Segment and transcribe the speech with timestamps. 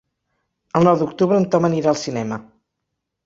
[0.79, 2.39] El nou d'octubre en Tom anirà al cinema.